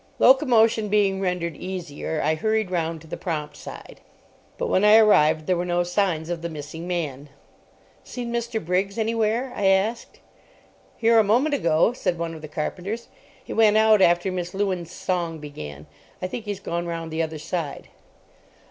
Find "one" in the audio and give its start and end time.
12.17-12.33